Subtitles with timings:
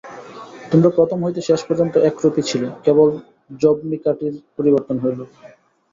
[0.71, 3.09] তোমরা প্রথম হইতে শেষ পর্যন্ত একরূপই ছিলে, কেবল
[3.61, 5.19] যবনিকাটির পরিবর্তন হইল।